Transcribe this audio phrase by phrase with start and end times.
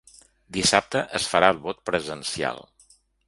[0.55, 2.65] Dissabte es farà el vot presencial.